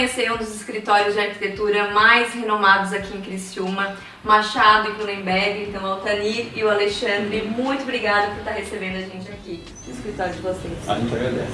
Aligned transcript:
conhecer 0.00 0.32
um 0.32 0.38
dos 0.38 0.54
escritórios 0.54 1.12
de 1.12 1.20
arquitetura 1.20 1.90
mais 1.90 2.32
renomados 2.32 2.90
aqui 2.94 3.14
em 3.14 3.20
Criciúma, 3.20 3.96
Machado 4.24 4.88
e 4.88 4.94
Kullenberg, 4.94 5.68
então 5.68 5.84
Altanir 5.84 6.46
e 6.56 6.64
o 6.64 6.70
Alexandre, 6.70 7.42
muito 7.42 7.82
obrigada 7.82 8.28
por 8.28 8.38
estar 8.38 8.52
recebendo 8.52 8.96
a 8.96 9.00
gente 9.00 9.30
aqui 9.30 9.62
no 9.86 9.92
escritório 9.92 10.32
de 10.32 10.40
vocês. 10.40 10.88
A 10.88 10.94
gente 10.94 11.14
agradece. 11.14 11.52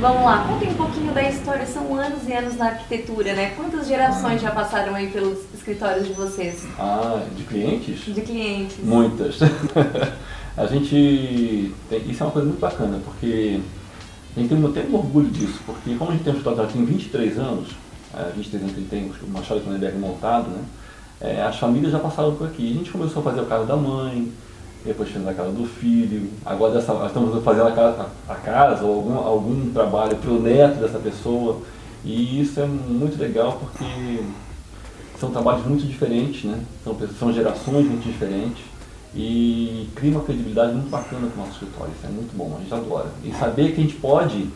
Vamos 0.00 0.24
lá, 0.24 0.44
contem 0.48 0.70
um 0.70 0.74
pouquinho 0.74 1.12
da 1.12 1.22
história, 1.22 1.64
são 1.64 1.94
anos 1.94 2.26
e 2.26 2.32
anos 2.32 2.56
na 2.56 2.66
arquitetura, 2.66 3.34
né? 3.34 3.52
Quantas 3.56 3.86
gerações 3.86 4.42
já 4.42 4.50
passaram 4.50 4.96
aí 4.96 5.06
pelos 5.06 5.38
escritórios 5.54 6.08
de 6.08 6.12
vocês? 6.12 6.66
Ah, 6.76 7.22
de 7.36 7.44
clientes? 7.44 8.04
De 8.04 8.20
clientes. 8.20 8.78
Muitas. 8.82 9.38
a 10.56 10.66
gente. 10.66 11.72
Tem, 11.88 12.10
isso 12.10 12.20
é 12.20 12.26
uma 12.26 12.32
coisa 12.32 12.48
muito 12.48 12.60
bacana, 12.60 12.98
porque 13.04 13.60
a 14.36 14.40
gente 14.40 14.48
tem 14.48 14.64
até 14.64 14.88
um 14.88 14.94
orgulho 14.94 15.28
disso, 15.28 15.60
porque 15.66 15.94
como 15.96 16.10
a 16.10 16.14
gente 16.14 16.22
tem 16.22 16.32
um 16.32 16.36
escritório 16.36 16.68
já 16.68 16.72
tem 16.72 16.84
23 16.84 17.38
anos, 17.38 17.68
é, 18.14 18.30
23 18.36 18.62
anos 18.62 18.76
que 18.76 18.82
tem 18.82 19.10
o 19.22 19.30
Machado 19.30 19.60
Cronenberg 19.60 19.98
montado, 19.98 20.48
né? 20.48 20.62
É, 21.20 21.42
as 21.42 21.58
famílias 21.58 21.92
já 21.92 21.98
passaram 21.98 22.34
por 22.34 22.46
aqui. 22.46 22.70
A 22.70 22.78
gente 22.78 22.90
começou 22.90 23.20
a 23.20 23.24
fazer 23.24 23.40
o 23.40 23.46
caso 23.46 23.66
da 23.66 23.76
mãe, 23.76 24.32
depois 24.84 25.10
fez 25.10 25.26
a 25.26 25.34
casa 25.34 25.50
do 25.50 25.66
filho, 25.66 26.30
agora 26.46 26.74
dessa, 26.74 26.94
estamos 27.06 27.44
fazendo 27.44 27.68
a 27.68 27.72
casa, 27.72 28.06
a 28.28 28.34
casa 28.36 28.84
ou 28.84 28.94
algum, 28.94 29.14
algum 29.18 29.72
trabalho 29.72 30.16
para 30.16 30.30
o 30.30 30.40
neto 30.40 30.80
dessa 30.80 30.98
pessoa. 30.98 31.60
E 32.04 32.40
isso 32.40 32.58
é 32.60 32.64
muito 32.64 33.20
legal 33.20 33.60
porque 33.60 34.22
são 35.18 35.30
trabalhos 35.30 35.66
muito 35.66 35.86
diferentes, 35.86 36.44
né? 36.44 36.58
são, 36.82 36.96
são 37.18 37.32
gerações 37.32 37.86
muito 37.86 38.04
diferentes 38.04 38.69
e 39.14 39.88
cria 39.94 40.12
uma 40.12 40.22
credibilidade 40.22 40.72
muito 40.72 40.90
bacana 40.90 41.26
para 41.26 41.42
o 41.42 41.46
nosso 41.46 41.52
escritório. 41.52 41.92
Isso 41.96 42.06
é 42.06 42.10
muito 42.10 42.36
bom, 42.36 42.56
a 42.56 42.60
gente 42.60 42.72
adora. 42.72 43.10
E 43.24 43.32
saber 43.32 43.72
que 43.72 43.80
a 43.80 43.84
gente 43.84 43.96
pode 43.96 44.48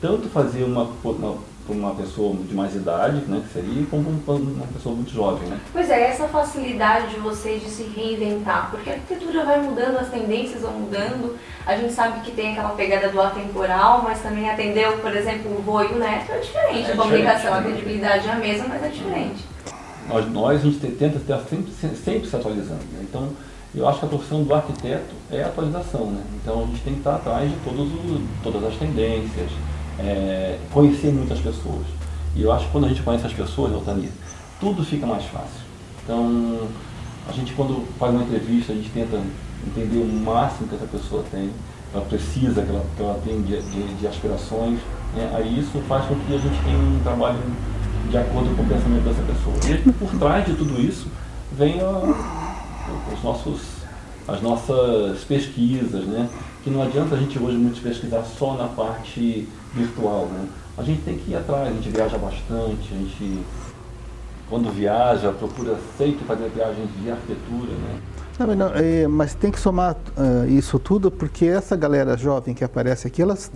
tanto 0.00 0.28
fazer 0.28 0.64
uma, 0.64 0.88
uma 1.04 1.50
uma 1.72 1.94
pessoa 1.94 2.34
de 2.36 2.54
mais 2.54 2.74
idade, 2.74 3.20
né, 3.26 3.42
que 3.46 3.52
seria, 3.52 3.86
como 3.86 4.08
uma 4.08 4.66
pessoa 4.66 4.94
muito 4.94 5.12
jovem, 5.12 5.48
né? 5.48 5.58
Pois 5.72 5.88
é, 5.90 6.08
essa 6.08 6.26
facilidade 6.28 7.14
de 7.14 7.20
vocês 7.20 7.62
de 7.62 7.68
se 7.68 7.84
reinventar, 7.84 8.70
porque 8.70 8.90
a 8.90 8.94
arquitetura 8.94 9.44
vai 9.44 9.60
mudando, 9.60 9.98
as 9.98 10.08
tendências 10.08 10.62
vão 10.62 10.72
mudando, 10.72 11.36
a 11.66 11.76
gente 11.76 11.92
sabe 11.92 12.20
que 12.20 12.32
tem 12.32 12.52
aquela 12.52 12.70
pegada 12.70 13.08
do 13.08 13.20
atemporal, 13.20 14.02
mas 14.02 14.20
também 14.20 14.48
atendeu, 14.48 14.98
por 14.98 15.14
exemplo, 15.14 15.56
o 15.56 15.62
vô 15.62 15.82
e 15.82 15.86
o 15.86 15.98
neto, 15.98 16.32
é 16.32 16.38
diferente, 16.38 16.90
é 16.90 16.92
a 16.92 16.96
comunicação, 16.96 17.54
a 17.54 17.62
credibilidade 17.62 18.28
é 18.28 18.32
a 18.32 18.36
mesma, 18.36 18.66
mas 18.68 18.82
é 18.82 18.88
diferente. 18.88 19.44
Nós, 20.08 20.30
nós 20.32 20.60
a 20.60 20.64
gente 20.64 20.78
tenta 20.78 21.18
estar 21.18 21.38
sempre, 21.48 21.70
sempre 21.72 22.28
se 22.28 22.34
atualizando, 22.34 22.82
né? 22.92 23.04
então 23.08 23.28
eu 23.74 23.88
acho 23.88 24.00
que 24.00 24.04
a 24.04 24.08
profissão 24.08 24.42
do 24.42 24.54
arquiteto 24.54 25.14
é 25.30 25.42
a 25.42 25.46
atualização, 25.46 26.06
né? 26.10 26.22
então 26.42 26.64
a 26.64 26.66
gente 26.66 26.80
tem 26.82 26.92
que 26.94 27.00
estar 27.00 27.16
atrás 27.16 27.48
de 27.48 27.56
todos 27.58 27.86
os, 27.92 28.20
todas 28.42 28.64
as 28.64 28.74
tendências, 28.76 29.50
é, 29.98 30.58
conhecer 30.72 31.12
muitas 31.12 31.38
pessoas. 31.38 31.86
E 32.34 32.42
eu 32.42 32.52
acho 32.52 32.66
que 32.66 32.72
quando 32.72 32.86
a 32.86 32.88
gente 32.88 33.02
conhece 33.02 33.26
as 33.26 33.32
pessoas, 33.32 33.72
Altania, 33.72 34.10
tudo 34.58 34.84
fica 34.84 35.06
mais 35.06 35.24
fácil. 35.24 35.60
Então, 36.02 36.68
a 37.28 37.32
gente 37.32 37.52
quando 37.52 37.86
faz 37.98 38.12
uma 38.12 38.24
entrevista, 38.24 38.72
a 38.72 38.76
gente 38.76 38.90
tenta 38.90 39.20
entender 39.66 39.98
o 39.98 40.06
máximo 40.06 40.68
que 40.68 40.74
essa 40.74 40.86
pessoa 40.86 41.24
tem, 41.30 41.50
ela 41.92 42.04
precisa, 42.04 42.62
que 42.62 42.70
ela, 42.70 42.84
que 42.96 43.02
ela 43.02 43.20
tem 43.24 43.42
de, 43.42 43.60
de, 43.60 43.94
de 43.94 44.06
aspirações. 44.06 44.78
Né? 45.14 45.30
Aí 45.34 45.58
isso 45.58 45.78
faz 45.88 46.06
com 46.06 46.14
que 46.14 46.34
a 46.34 46.38
gente 46.38 46.62
tenha 46.62 46.78
um 46.78 47.00
trabalho 47.02 47.38
de 48.10 48.16
acordo 48.16 48.56
com 48.56 48.62
o 48.62 48.66
pensamento 48.66 49.04
dessa 49.04 49.22
pessoa. 49.22 49.56
E 49.68 49.92
por 49.92 50.10
trás 50.18 50.46
de 50.46 50.54
tudo 50.54 50.80
isso 50.80 51.08
vem 51.52 51.80
a, 51.80 52.49
os 53.12 53.22
nossos, 53.22 53.60
as 54.26 54.42
nossas 54.42 55.24
pesquisas, 55.24 56.04
né? 56.06 56.28
que 56.62 56.70
não 56.70 56.82
adianta 56.82 57.14
a 57.14 57.18
gente 57.18 57.38
hoje 57.38 57.56
muito 57.56 57.82
pesquisar 57.82 58.22
só 58.22 58.54
na 58.54 58.68
parte 58.68 59.48
virtual, 59.74 60.26
né? 60.26 60.46
A 60.76 60.82
gente 60.82 61.02
tem 61.02 61.16
que 61.16 61.30
ir 61.30 61.36
atrás, 61.36 61.68
a 61.68 61.72
gente 61.72 61.88
viaja 61.88 62.18
bastante, 62.18 62.88
a 62.92 62.96
gente 62.96 63.42
quando 64.48 64.70
viaja 64.70 65.30
procura 65.32 65.78
sempre 65.96 66.24
fazer 66.24 66.50
viagens 66.50 66.88
de 67.00 67.10
arquitetura, 67.10 67.72
né? 67.72 68.00
Não, 68.38 68.54
não, 68.54 68.72
é, 68.74 69.06
mas 69.06 69.34
tem 69.34 69.50
que 69.50 69.60
somar 69.60 69.94
uh, 69.94 70.48
isso 70.48 70.78
tudo 70.78 71.10
porque 71.10 71.44
essa 71.46 71.76
galera 71.76 72.16
jovem 72.16 72.54
que 72.54 72.64
aparece 72.64 73.06
aqui, 73.06 73.22
elas, 73.22 73.52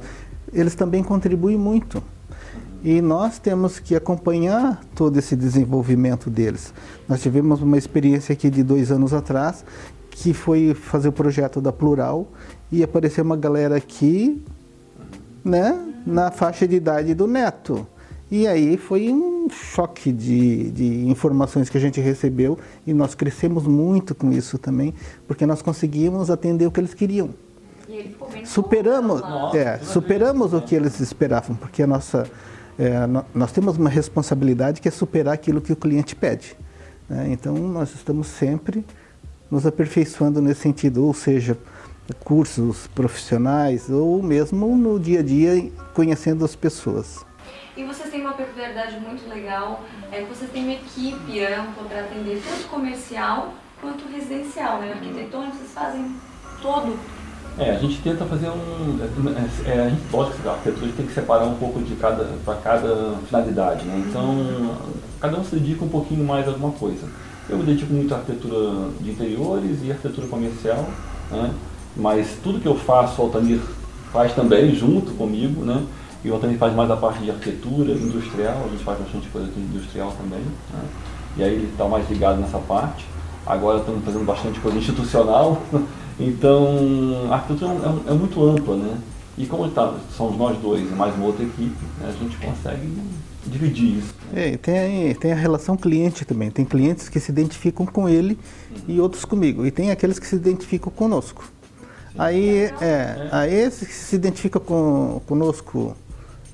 eles 0.52 0.74
também 0.74 1.02
contribuem 1.02 1.58
muito. 1.58 2.02
E 2.84 3.00
nós 3.00 3.38
temos 3.38 3.80
que 3.80 3.96
acompanhar 3.96 4.84
todo 4.94 5.18
esse 5.18 5.34
desenvolvimento 5.34 6.28
deles. 6.28 6.74
Nós 7.08 7.22
tivemos 7.22 7.62
uma 7.62 7.78
experiência 7.78 8.34
aqui 8.34 8.50
de 8.50 8.62
dois 8.62 8.92
anos 8.92 9.14
atrás, 9.14 9.64
que 10.10 10.34
foi 10.34 10.74
fazer 10.74 11.08
o 11.08 11.12
projeto 11.12 11.62
da 11.62 11.72
Plural, 11.72 12.28
e 12.70 12.82
apareceu 12.82 13.24
uma 13.24 13.38
galera 13.38 13.76
aqui, 13.76 14.44
né, 15.42 15.82
na 16.06 16.30
faixa 16.30 16.68
de 16.68 16.76
idade 16.76 17.14
do 17.14 17.26
neto. 17.26 17.86
E 18.30 18.46
aí 18.46 18.76
foi 18.76 19.10
um 19.10 19.48
choque 19.48 20.12
de, 20.12 20.70
de 20.70 21.06
informações 21.06 21.70
que 21.70 21.78
a 21.78 21.80
gente 21.80 22.00
recebeu 22.00 22.58
e 22.86 22.92
nós 22.92 23.14
crescemos 23.14 23.66
muito 23.66 24.14
com 24.14 24.32
isso 24.32 24.58
também, 24.58 24.92
porque 25.26 25.46
nós 25.46 25.62
conseguimos 25.62 26.30
atender 26.30 26.66
o 26.66 26.70
que 26.70 26.80
eles 26.80 26.92
queriam. 26.92 27.30
Superamos, 28.44 29.22
é, 29.54 29.78
superamos 29.78 30.52
o 30.52 30.60
que 30.60 30.74
eles 30.74 30.98
esperavam, 31.00 31.54
porque 31.54 31.82
a 31.82 31.86
nossa, 31.86 32.26
é, 32.78 32.92
nós 33.34 33.52
temos 33.52 33.76
uma 33.76 33.88
responsabilidade 33.88 34.80
que 34.80 34.88
é 34.88 34.90
superar 34.90 35.34
aquilo 35.34 35.60
que 35.60 35.72
o 35.72 35.76
cliente 35.76 36.14
pede. 36.16 36.56
Né? 37.08 37.28
Então 37.30 37.54
nós 37.54 37.94
estamos 37.94 38.26
sempre 38.26 38.84
nos 39.50 39.66
aperfeiçoando 39.66 40.40
nesse 40.40 40.60
sentido, 40.60 41.04
ou 41.04 41.14
seja, 41.14 41.56
cursos 42.24 42.86
profissionais 42.88 43.88
ou 43.88 44.22
mesmo 44.22 44.76
no 44.76 44.98
dia 44.98 45.20
a 45.20 45.22
dia 45.22 45.70
conhecendo 45.94 46.44
as 46.44 46.54
pessoas. 46.54 47.24
E 47.76 47.84
vocês 47.84 48.10
têm 48.10 48.20
uma 48.20 48.34
peculiaridade 48.34 48.98
muito 49.00 49.28
legal, 49.28 49.82
é 50.12 50.22
que 50.22 50.28
vocês 50.28 50.50
têm 50.50 50.62
uma 50.62 50.72
equipe 50.74 51.44
ampla 51.44 51.84
para 51.88 52.00
atender 52.00 52.40
tanto 52.48 52.68
comercial 52.68 53.54
quanto 53.80 54.06
residencial, 54.08 54.80
né? 54.80 54.92
Arquitetônico, 54.92 55.56
vocês 55.56 55.72
fazem 55.72 56.14
todo. 56.62 56.98
É, 57.58 57.70
a 57.70 57.78
gente 57.78 58.00
tenta 58.02 58.24
fazer 58.24 58.48
um. 58.48 58.98
É, 59.66 59.70
é 59.70 59.86
a 59.86 59.88
gente 59.88 60.02
pode 60.10 60.32
que 60.32 60.48
a 60.48 60.52
arquitetura 60.52 60.92
tem 60.96 61.06
que 61.06 61.14
separar 61.14 61.44
um 61.44 61.54
pouco 61.54 61.80
de 61.80 61.94
cada 61.94 62.24
para 62.44 62.54
cada 62.56 63.14
finalidade, 63.28 63.84
né? 63.84 64.04
Então, 64.08 64.76
cada 65.20 65.38
um 65.38 65.44
se 65.44 65.54
dedica 65.54 65.84
um 65.84 65.88
pouquinho 65.88 66.24
mais 66.24 66.46
a 66.48 66.50
alguma 66.50 66.72
coisa. 66.72 67.06
Eu 67.48 67.58
me 67.58 67.64
dedico 67.64 67.92
muito 67.92 68.12
à 68.12 68.18
arquitetura 68.18 68.88
de 69.00 69.10
interiores 69.10 69.78
e 69.84 69.90
arquitetura 69.90 70.26
comercial, 70.26 70.84
né? 71.30 71.52
mas 71.96 72.36
tudo 72.42 72.58
que 72.58 72.66
eu 72.66 72.74
faço, 72.74 73.20
o 73.20 73.26
Altamir 73.26 73.60
faz 74.12 74.32
também, 74.34 74.74
junto 74.74 75.12
comigo, 75.12 75.64
né? 75.64 75.84
E 76.24 76.30
o 76.30 76.34
Altamir 76.34 76.56
faz 76.56 76.74
mais 76.74 76.90
a 76.90 76.96
parte 76.96 77.20
de 77.20 77.30
arquitetura 77.30 77.92
industrial, 77.92 78.64
a 78.64 78.68
gente 78.68 78.82
faz 78.82 78.98
bastante 78.98 79.28
coisa 79.28 79.46
aqui 79.48 79.60
industrial 79.60 80.12
também, 80.12 80.40
né? 80.40 80.84
E 81.36 81.42
aí 81.42 81.52
ele 81.52 81.68
está 81.70 81.86
mais 81.86 82.08
ligado 82.08 82.40
nessa 82.40 82.58
parte. 82.58 83.04
Agora 83.46 83.78
estamos 83.78 84.04
fazendo 84.04 84.24
bastante 84.24 84.58
coisa 84.60 84.78
institucional, 84.78 85.62
então 86.18 87.28
a 87.30 87.34
arquitetura 87.34 87.72
é, 87.72 88.10
é, 88.10 88.14
muito 88.14 88.42
ampla, 88.44 88.76
né? 88.76 88.98
E 89.36 89.46
como 89.46 89.68
tá, 89.68 89.94
somos 90.16 90.38
nós 90.38 90.56
dois 90.58 90.88
e 90.88 90.94
mais 90.94 91.14
uma 91.16 91.26
outra 91.26 91.42
equipe, 91.42 91.84
né? 91.98 92.08
a 92.08 92.12
gente 92.12 92.36
consegue 92.36 92.88
dividir 93.44 93.98
isso. 93.98 94.14
Né? 94.32 94.52
É, 94.52 94.56
tem, 94.56 95.14
tem 95.16 95.32
a 95.32 95.34
relação 95.34 95.76
cliente 95.76 96.24
também. 96.24 96.52
Tem 96.52 96.64
clientes 96.64 97.08
que 97.08 97.18
se 97.18 97.32
identificam 97.32 97.84
com 97.84 98.08
ele 98.08 98.38
uhum. 98.70 98.82
e 98.86 99.00
outros 99.00 99.24
comigo. 99.24 99.66
E 99.66 99.72
tem 99.72 99.90
aqueles 99.90 100.20
que 100.20 100.26
se 100.26 100.36
identificam 100.36 100.92
conosco. 100.92 101.50
Aí, 102.16 102.70
é, 102.80 103.28
aí 103.32 103.52
esse 103.52 103.84
que 103.84 103.92
se 103.92 104.14
identifica 104.14 104.60
com, 104.60 105.20
conosco 105.26 105.96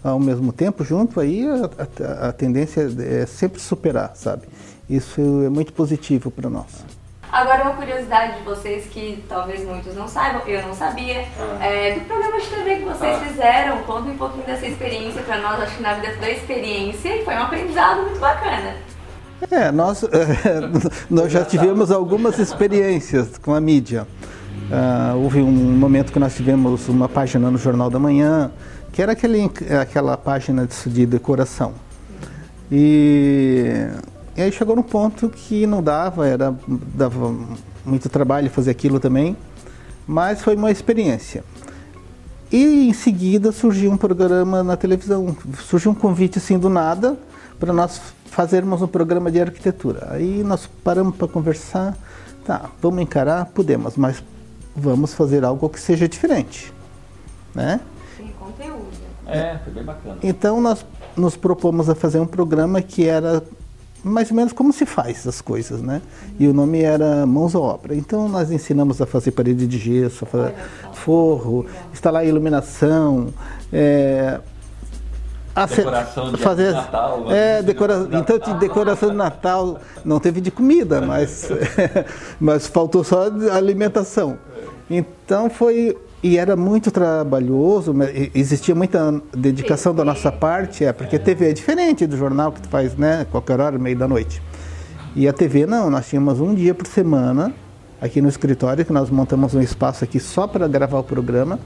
ao 0.03 0.19
mesmo 0.19 0.51
tempo, 0.51 0.83
junto, 0.83 1.21
aí 1.21 1.47
a, 1.47 2.25
a, 2.25 2.29
a 2.29 2.33
tendência 2.33 2.89
é 2.99 3.27
sempre 3.27 3.61
superar, 3.61 4.13
sabe? 4.15 4.45
Isso 4.89 5.21
é 5.45 5.51
muito 5.51 5.75
positivo 5.75 6.31
para 6.31 6.49
nós. 6.49 6.67
Agora, 7.33 7.63
uma 7.63 7.75
curiosidade 7.75 8.39
de 8.39 8.43
vocês 8.43 8.87
que 8.87 9.25
talvez 9.29 9.65
muitos 9.65 9.95
não 9.95 10.09
saibam, 10.09 10.43
eu 10.47 10.63
não 10.63 10.75
sabia, 10.75 11.25
ah. 11.39 11.65
é, 11.65 11.95
do 11.95 12.01
programa 12.01 12.41
de 12.41 12.47
TV 12.47 12.77
que 12.77 12.85
vocês 12.85 13.17
ah. 13.17 13.25
fizeram. 13.25 13.79
Conta 13.83 14.11
um 14.11 14.17
pouquinho 14.17 14.45
dessa 14.45 14.67
experiência 14.67 15.23
para 15.23 15.39
nós. 15.39 15.61
Acho 15.61 15.77
que 15.77 15.83
na 15.83 15.95
vida 15.95 16.13
toda 16.15 16.31
experiência 16.31 17.17
e 17.17 17.25
foi 17.25 17.35
um 17.35 17.43
aprendizado 17.43 18.03
muito 18.03 18.19
bacana. 18.19 18.75
É, 19.51 19.71
nós, 19.71 20.03
é, 20.03 20.09
nós 21.09 21.33
já 21.33 21.45
tivemos 21.45 21.91
algumas 21.91 22.39
experiências 22.39 23.39
com 23.39 23.55
a 23.55 23.61
mídia. 23.61 24.07
Uh, 24.71 25.17
houve 25.17 25.41
um 25.41 25.51
momento 25.51 26.13
que 26.13 26.19
nós 26.19 26.35
tivemos 26.37 26.89
uma 26.89 27.09
página 27.09 27.51
no 27.51 27.59
Jornal 27.59 27.91
da 27.91 27.99
Manhã, 27.99 28.51
que 28.93 29.01
era 29.01 29.13
aquele, 29.13 29.51
aquela 29.81 30.17
página 30.17 30.67
de, 30.67 30.91
de 30.91 31.07
decoração. 31.07 31.75
E, 32.71 33.89
e, 34.41 34.43
aí 34.43 34.53
chegou 34.53 34.75
num 34.75 34.83
ponto 34.83 35.29
que 35.29 35.67
não 35.67 35.83
dava, 35.83 36.27
era, 36.27 36.55
dava 36.67 37.35
muito 37.85 38.09
trabalho 38.09 38.49
fazer 38.49 38.71
aquilo 38.71 38.99
também, 38.99 39.37
mas 40.07 40.41
foi 40.41 40.57
uma 40.57 40.71
experiência. 40.71 41.45
E 42.51 42.89
em 42.89 42.93
seguida 42.93 43.53
surgiu 43.53 43.93
um 43.93 43.99
programa 43.99 44.63
na 44.63 44.77
televisão, 44.77 45.37
surgiu 45.59 45.93
um 45.93 45.95
convite 45.95 46.39
assim 46.39 46.59
do 46.59 46.71
nada 46.71 47.19
para 47.59 47.73
nós 47.73 48.01
fazermos 48.25 48.81
um 48.81 48.87
programa 48.87 49.31
de 49.31 49.41
arquitetura. 49.41 50.09
Aí 50.11 50.43
nós 50.43 50.67
paramos 50.83 51.17
para 51.17 51.29
conversar, 51.29 51.97
tá, 52.45 52.71
vamos 52.81 53.03
encarar, 53.03 53.45
podemos, 53.45 53.97
mas 53.97 54.25
vamos 54.75 55.13
fazer 55.13 55.45
algo 55.45 55.69
que 55.69 55.79
seja 55.79 56.09
diferente, 56.09 56.73
né? 57.55 57.79
Sim, 58.17 58.31
conteúdo. 58.39 58.89
É, 59.27 59.59
foi 59.63 59.73
bem 59.73 59.85
bacana. 59.85 60.19
Então 60.23 60.61
nós 60.61 60.85
nos 61.15 61.37
propomos 61.37 61.91
a 61.91 61.95
fazer 61.95 62.19
um 62.19 62.27
programa 62.27 62.81
que 62.81 63.07
era 63.07 63.43
mais 64.03 64.31
ou 64.31 64.37
menos 64.37 64.53
como 64.53 64.73
se 64.73 64.87
faz 64.87 65.27
as 65.27 65.41
coisas, 65.41 65.83
né? 65.83 66.01
E 66.39 66.47
o 66.47 66.55
nome 66.55 66.83
era 66.83 67.27
Mãos 67.27 67.55
à 67.55 67.61
Obra. 67.61 67.95
Então 67.95 68.29
nós 68.29 68.51
ensinamos 68.51 69.01
a 69.01 69.07
fazer 69.07 69.33
parede 69.33 69.67
de 69.67 69.79
gesso, 69.79 70.25
a 70.25 70.27
fazer 70.27 70.55
forro, 70.93 71.67
instalar 71.93 72.27
iluminação, 72.27 73.29
é, 73.73 74.41
a 75.55 75.67
decoração 75.67 76.33
de 76.33 76.39
fazer 76.39 76.73
Natal. 76.73 77.25
É, 77.31 77.63
decora, 77.63 78.09
então 78.13 78.39
de 78.39 78.55
decoração 78.55 79.11
de 79.11 79.17
Natal 79.17 79.81
não 80.05 80.21
teve 80.21 80.41
de 80.41 80.51
comida, 80.51 81.01
mas 81.01 81.49
mas 82.41 82.67
faltou 82.67 83.03
só 83.03 83.25
alimentação. 83.53 84.39
Então 84.89 85.51
foi 85.51 85.97
e 86.23 86.37
era 86.37 86.55
muito 86.55 86.91
trabalhoso, 86.91 87.95
existia 88.35 88.75
muita 88.75 89.23
dedicação 89.35 89.95
da 89.95 90.05
nossa 90.05 90.31
parte, 90.31 90.85
é, 90.85 90.93
porque 90.93 91.17
a 91.17 91.19
TV 91.19 91.51
é 91.51 91.53
diferente 91.53 92.07
do 92.07 92.17
jornal 92.17 92.53
que 92.53 92.61
tu 92.61 92.69
faz, 92.69 92.95
né, 92.95 93.27
qualquer 93.31 93.59
hora, 93.59 93.79
meio 93.79 93.97
da 93.97 94.07
noite. 94.07 94.43
E 95.17 95.27
a 95.27 95.33
TV 95.33 95.65
não, 95.65 95.89
nós 95.89 96.09
tínhamos 96.09 96.39
um 96.39 96.55
dia 96.55 96.75
por 96.75 96.87
semana 96.87 97.53
aqui 98.01 98.21
no 98.21 98.29
escritório, 98.29 98.85
que 98.85 98.93
nós 98.93 99.09
montamos 99.09 99.55
um 99.55 99.63
espaço 99.63 100.05
aqui 100.05 100.21
só 100.21 100.47
para 100.47 100.69
gravar 100.69 100.99
o 100.99 101.05
programa, 101.05 101.59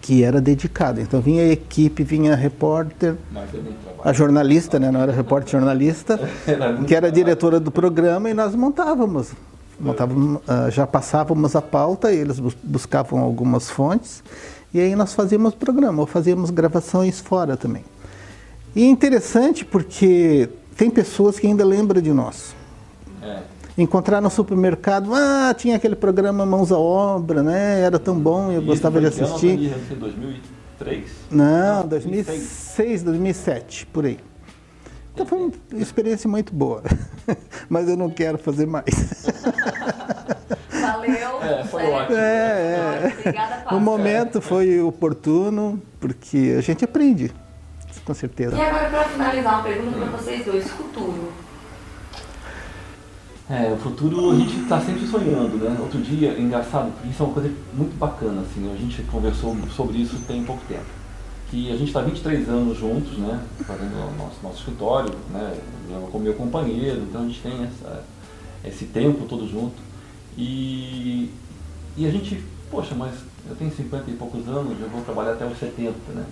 que 0.00 0.24
era 0.24 0.40
dedicado. 0.40 1.00
Então 1.00 1.20
vinha 1.20 1.44
a 1.44 1.48
equipe, 1.48 2.02
vinha 2.02 2.32
a 2.32 2.36
repórter, 2.36 3.14
a 4.04 4.12
jornalista, 4.12 4.80
né, 4.80 4.90
não 4.90 5.00
era 5.00 5.12
repórter, 5.12 5.52
jornalista, 5.52 6.18
que 6.88 6.94
era 6.94 7.10
diretora 7.10 7.60
do 7.60 7.70
programa 7.70 8.28
e 8.28 8.34
nós 8.34 8.52
montávamos 8.56 9.32
montávamos, 9.78 10.40
uh, 10.42 10.70
já 10.70 10.86
passávamos 10.86 11.56
a 11.56 11.62
pauta, 11.62 12.12
eles 12.12 12.38
buscavam 12.62 13.20
algumas 13.20 13.68
fontes 13.70 14.22
e 14.74 14.80
aí 14.80 14.96
nós 14.96 15.12
fazíamos 15.12 15.54
programa, 15.54 16.00
ou 16.00 16.06
fazíamos 16.06 16.50
gravações 16.50 17.20
fora 17.20 17.56
também. 17.56 17.84
E 18.74 18.82
é 18.82 18.86
interessante 18.86 19.64
porque 19.64 20.48
tem 20.76 20.88
pessoas 20.88 21.38
que 21.38 21.46
ainda 21.46 21.64
lembram 21.64 22.00
de 22.00 22.10
nós. 22.12 22.54
É. 23.22 23.40
Encontrar 23.76 24.20
no 24.20 24.30
supermercado, 24.30 25.12
ah, 25.14 25.54
tinha 25.56 25.76
aquele 25.76 25.94
programa 25.94 26.46
Mãos 26.46 26.72
à 26.72 26.78
Obra, 26.78 27.42
né? 27.42 27.80
Era 27.80 27.98
tão 27.98 28.18
bom, 28.18 28.50
eu 28.50 28.62
e 28.62 28.64
gostava 28.64 28.98
de 28.98 29.06
assistir. 29.06 29.74
Em 29.90 29.94
2003? 29.94 31.04
Não, 31.30 31.86
2006, 31.86 33.02
2007, 33.02 33.86
por 33.86 34.06
aí. 34.06 34.18
Então 35.12 35.26
foi 35.26 35.38
uma 35.38 35.52
experiência 35.74 36.28
muito 36.28 36.54
boa, 36.54 36.82
mas 37.68 37.88
eu 37.88 37.96
não 37.96 38.08
quero 38.08 38.38
fazer 38.38 38.66
mais. 38.66 39.26
É, 41.60 41.64
foi 41.64 41.86
ótimo. 41.86 42.16
É, 42.16 42.20
é. 42.22 43.16
Obrigada, 43.18 43.74
O 43.74 43.80
momento 43.80 44.40
foi 44.40 44.80
oportuno, 44.80 45.80
porque 46.00 46.54
a 46.58 46.60
gente 46.60 46.84
aprende, 46.84 47.32
com 48.04 48.14
certeza. 48.14 48.56
E 48.56 48.60
agora, 48.60 48.88
para 48.88 49.04
finalizar, 49.04 49.54
uma 49.54 49.62
pergunta 49.62 49.98
para 49.98 50.18
vocês 50.18 50.44
dois: 50.44 50.70
futuro. 50.70 51.32
É, 53.50 53.72
o 53.72 53.76
futuro 53.76 54.30
a 54.30 54.34
gente 54.36 54.60
está 54.60 54.80
sempre 54.80 55.06
sonhando, 55.06 55.56
né? 55.58 55.76
Outro 55.78 56.00
dia, 56.00 56.38
engraçado, 56.38 56.90
porque 56.92 57.08
isso 57.08 57.22
é 57.22 57.26
uma 57.26 57.34
coisa 57.34 57.50
muito 57.74 57.98
bacana, 57.98 58.40
assim, 58.42 58.72
a 58.72 58.76
gente 58.76 59.02
conversou 59.02 59.56
sobre 59.76 59.98
isso 59.98 60.16
tem 60.26 60.42
pouco 60.42 60.62
tempo 60.66 61.02
que 61.52 61.70
a 61.70 61.76
gente 61.76 61.88
está 61.88 62.00
23 62.00 62.48
anos 62.48 62.78
juntos, 62.78 63.18
né, 63.18 63.38
fazendo 63.66 63.92
o 63.92 64.16
nosso, 64.16 64.36
nosso 64.42 64.58
escritório, 64.60 65.12
né, 65.28 65.54
com 66.10 66.18
meu 66.18 66.32
companheiro, 66.32 67.02
então 67.02 67.20
a 67.20 67.24
gente 67.26 67.42
tem 67.42 67.52
essa, 67.64 68.04
esse 68.64 68.86
tempo 68.86 69.26
todo 69.26 69.46
junto. 69.46 69.74
E, 70.36 71.21
e 71.96 72.06
a 72.06 72.10
gente, 72.10 72.42
poxa, 72.70 72.94
mas 72.94 73.14
eu 73.48 73.56
tenho 73.56 73.70
50 73.70 74.10
e 74.10 74.14
poucos 74.14 74.46
anos, 74.48 74.80
eu 74.80 74.88
vou 74.88 75.02
trabalhar 75.02 75.32
até 75.32 75.44
os 75.44 75.58
70, 75.58 75.92
né? 76.14 76.24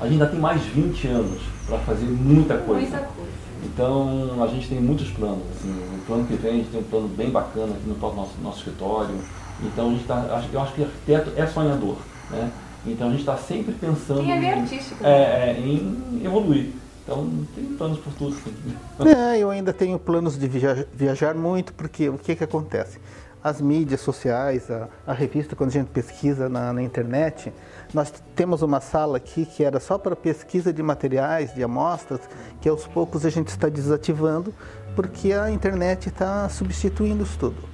A 0.00 0.04
gente 0.04 0.12
ainda 0.12 0.26
tem 0.26 0.38
mais 0.38 0.62
20 0.62 1.08
anos 1.08 1.42
para 1.66 1.78
fazer 1.78 2.06
muita 2.06 2.56
coisa. 2.58 2.80
Muita 2.82 2.98
coisa. 2.98 3.48
Então 3.64 4.42
a 4.42 4.46
gente 4.46 4.68
tem 4.68 4.80
muitos 4.80 5.10
planos. 5.10 5.42
Assim, 5.56 5.68
no 5.68 5.98
plano 6.04 6.24
que 6.24 6.34
vem 6.34 6.50
a 6.52 6.54
gente 6.54 6.70
tem 6.70 6.80
um 6.80 6.84
plano 6.84 7.08
bem 7.08 7.30
bacana 7.30 7.74
aqui 7.74 7.88
no 7.88 7.96
nosso, 7.96 8.32
nosso 8.42 8.58
escritório. 8.58 9.16
Então 9.60 9.88
a 9.88 9.90
gente 9.90 10.04
tá, 10.04 10.46
eu 10.52 10.60
acho 10.60 10.72
que 10.74 10.82
arquiteto 10.84 11.32
é 11.36 11.46
sonhador. 11.46 11.96
Né? 12.30 12.52
Então 12.86 13.08
a 13.08 13.10
gente 13.10 13.20
está 13.20 13.36
sempre 13.36 13.72
pensando 13.72 14.20
Quem 14.20 14.32
é 14.32 14.40
bem 14.40 14.52
artístico, 14.52 15.04
é, 15.04 15.50
é, 15.50 15.60
em 15.60 16.22
evoluir. 16.24 16.70
Então 17.02 17.28
tem 17.54 17.64
planos 17.64 17.98
por 17.98 18.12
tudo. 18.12 18.36
Sim. 18.36 18.54
É, 19.08 19.38
eu 19.38 19.50
ainda 19.50 19.72
tenho 19.72 19.98
planos 19.98 20.38
de 20.38 20.46
viajar, 20.46 20.84
viajar 20.92 21.34
muito, 21.34 21.72
porque 21.72 22.08
o 22.08 22.18
que, 22.18 22.36
que 22.36 22.44
acontece? 22.44 22.98
As 23.42 23.60
mídias 23.60 24.00
sociais, 24.00 24.70
a, 24.70 24.88
a 25.06 25.12
revista, 25.12 25.54
quando 25.54 25.70
a 25.70 25.72
gente 25.72 25.90
pesquisa 25.90 26.48
na, 26.48 26.72
na, 26.72 26.82
internet, 26.82 27.52
nós 27.94 28.12
temos 28.34 28.62
uma 28.62 28.80
sala 28.80 29.16
aqui 29.16 29.46
que 29.46 29.62
era 29.62 29.78
só 29.78 29.96
para 29.96 30.16
pesquisa 30.16 30.72
de 30.72 30.82
materiais, 30.82 31.54
de 31.54 31.62
amostras, 31.62 32.20
que 32.60 32.68
aos 32.68 32.86
poucos 32.86 33.24
a 33.24 33.30
gente 33.30 33.48
está 33.48 33.68
desativando, 33.68 34.52
porque 34.96 35.32
a 35.32 35.50
internet 35.50 36.08
está 36.08 36.48
substituindo 36.48 37.22
isso 37.22 37.38
tudo. 37.38 37.68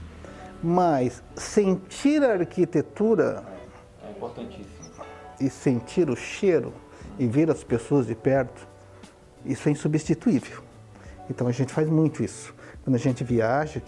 Mas 0.63 1.23
sentir 1.37 2.23
a 2.23 2.33
arquitetura 2.33 3.43
é 4.07 4.11
importantíssimo 4.11 4.75
e 5.41 5.51
sentir 5.51 6.09
o 6.11 6.17
cheiro 6.17 6.73
e 7.19 7.27
ver 7.27 7.51
as 7.51 7.63
pessoas 7.63 8.07
de 8.07 8.15
perto, 8.15 8.67
isso 9.45 9.69
é 9.69 9.73
insubstituível. 9.73 10.63
Então 11.29 11.47
a 11.47 11.53
gente 11.53 11.73
faz 11.73 11.89
muito 11.89 12.23
isso. 12.23 12.55
Quando 12.83 12.97
a 12.97 12.99
gente 12.99 13.25
viaja, 13.25 13.81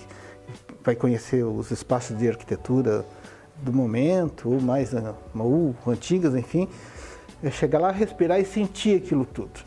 vai 0.87 0.95
conhecer 0.95 1.43
os 1.43 1.73
espaços 1.73 2.17
de 2.17 2.29
arquitetura 2.29 3.05
do 3.57 3.73
momento, 3.73 4.51
ou 4.51 4.61
mais 4.61 4.93
ou 5.35 5.75
antigas, 5.87 6.35
enfim, 6.35 6.69
é 7.43 7.51
chegar 7.51 7.81
lá, 7.81 7.91
respirar 7.91 8.39
e 8.39 8.45
sentir 8.45 9.03
aquilo 9.03 9.25
tudo. 9.25 9.61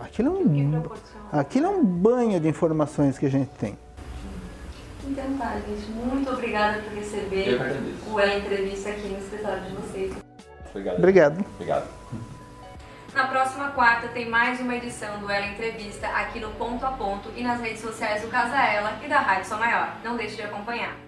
Aquilo 0.00 0.28
é 0.28 0.32
um, 0.32 0.82
aquilo 1.30 1.66
é 1.66 1.68
um 1.68 1.84
banho 1.84 2.40
de 2.40 2.48
informações 2.48 3.18
que 3.18 3.26
a 3.26 3.30
gente 3.30 3.50
tem. 3.58 3.76
Então 5.06 5.38
tá, 5.38 5.60
gente. 5.66 5.90
Muito 5.90 6.30
obrigada 6.30 6.80
por 6.82 6.92
receber 6.94 7.58
o 8.06 8.20
Entrevista 8.20 8.90
aqui 8.90 9.08
no 9.08 9.18
escritório 9.18 9.62
de 9.64 9.72
vocês. 9.72 10.12
Obrigado. 10.70 10.98
Obrigado. 10.98 11.44
Obrigado. 11.54 12.37
Na 13.18 13.26
próxima 13.26 13.72
quarta 13.72 14.06
tem 14.06 14.28
mais 14.28 14.60
uma 14.60 14.76
edição 14.76 15.18
do 15.18 15.28
Ela 15.28 15.48
Entrevista 15.48 16.06
aqui 16.06 16.38
no 16.38 16.52
Ponto 16.52 16.86
a 16.86 16.92
Ponto 16.92 17.32
e 17.34 17.42
nas 17.42 17.60
redes 17.60 17.80
sociais 17.80 18.22
do 18.22 18.28
Casa 18.28 18.56
Ela 18.56 18.96
e 19.04 19.08
da 19.08 19.18
Rádio 19.18 19.46
São 19.46 19.58
Maior. 19.58 19.92
Não 20.04 20.16
deixe 20.16 20.36
de 20.36 20.42
acompanhar. 20.42 21.07